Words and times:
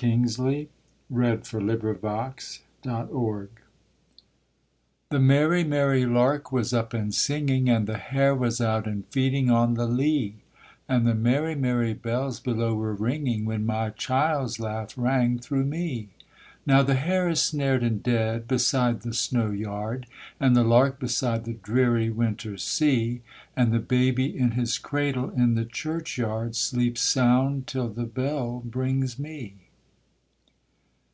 Eversley, 0.00 0.68
1848. 1.08 2.62
A 2.84 2.88
LAMENT 2.92 3.48
The 5.08 5.18
merry 5.18 5.64
merry 5.64 6.06
lark 6.06 6.52
was 6.52 6.72
up 6.72 6.94
and 6.94 7.12
singing, 7.12 7.68
And 7.68 7.88
the 7.88 7.96
hare 7.96 8.34
was 8.34 8.60
out 8.60 8.86
and 8.86 9.06
feeding 9.06 9.50
on 9.50 9.74
the 9.74 9.88
lea; 9.88 10.36
And 10.88 11.04
the 11.04 11.14
merry 11.16 11.56
merry 11.56 11.94
bells 11.94 12.38
below 12.38 12.76
were 12.76 12.94
ringing, 12.94 13.44
When 13.44 13.66
my 13.66 13.90
child's 13.90 14.60
laugh 14.60 14.92
rang 14.96 15.40
through 15.40 15.64
me. 15.64 16.10
Now 16.64 16.82
the 16.82 16.94
hare 16.94 17.28
is 17.30 17.42
snared 17.42 17.82
and 17.82 18.00
dead 18.00 18.46
beside 18.46 19.00
the 19.00 19.14
snow 19.14 19.50
yard, 19.50 20.06
And 20.38 20.54
the 20.54 20.62
lark 20.64 21.00
beside 21.00 21.44
the 21.44 21.54
dreary 21.54 22.08
winter 22.10 22.56
sea; 22.56 23.22
And 23.56 23.72
the 23.72 23.80
baby 23.80 24.26
in 24.38 24.52
his 24.52 24.76
cradle 24.78 25.30
in 25.30 25.54
the 25.56 25.64
churchyard 25.64 26.54
Sleeps 26.54 27.00
sound 27.00 27.66
till 27.66 27.88
the 27.88 28.04
bell 28.06 28.62
brings 28.64 29.18
me. 29.18 29.54